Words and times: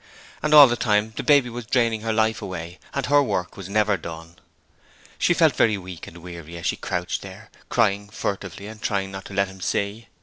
And 0.41 0.51
all 0.55 0.67
the 0.67 0.75
time 0.75 1.13
the 1.15 1.21
baby 1.21 1.47
was 1.51 1.67
draining 1.67 2.01
her 2.01 2.11
life 2.11 2.41
away 2.41 2.79
and 2.95 3.05
her 3.05 3.21
work 3.21 3.55
was 3.55 3.69
never 3.69 3.97
done. 3.97 4.37
She 5.19 5.31
felt 5.35 5.55
very 5.55 5.77
weak 5.77 6.07
and 6.07 6.17
weary 6.23 6.57
as 6.57 6.65
she 6.65 6.75
crouched 6.75 7.21
there, 7.21 7.51
crying 7.69 8.09
furtively 8.09 8.65
and 8.65 8.81
trying 8.81 9.11
not 9.11 9.25
to 9.25 9.35
let 9.35 9.47
him 9.47 9.61
see. 9.61 10.07